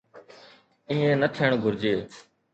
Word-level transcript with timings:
ائين 0.89 1.13
نه 1.21 1.27
ٿيڻ 1.35 1.51
گهرجي. 1.63 1.95